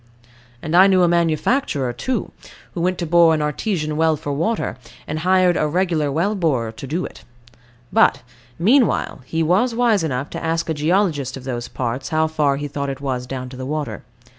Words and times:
And 0.63 0.75
I 0.75 0.87
knew 0.87 1.03
a 1.03 1.07
manufacturer, 1.07 1.93
too, 1.93 2.31
who 2.73 2.81
went 2.81 2.97
to 2.97 3.05
bore 3.05 3.35
an 3.35 3.41
Artesian 3.43 3.95
well 3.95 4.17
for 4.17 4.33
water, 4.33 4.75
and 5.05 5.19
hired 5.19 5.55
a 5.55 5.67
regular 5.67 6.11
well 6.11 6.33
borer 6.33 6.71
to 6.71 6.87
do 6.87 7.05
it. 7.05 7.23
But, 7.93 8.23
meanwhile 8.57 9.21
he 9.25 9.43
was 9.43 9.75
wise 9.75 10.03
enough 10.03 10.31
to 10.31 10.43
ask 10.43 10.67
a 10.69 10.73
geologist 10.73 11.37
of 11.37 11.43
those 11.43 11.67
parts 11.67 12.09
how 12.09 12.25
far 12.25 12.57
he 12.57 12.67
thought 12.67 12.89
it 12.89 12.99
was 12.99 13.27
down 13.27 13.47
to 13.49 13.57
the 13.57 13.65
water. 13.67 14.01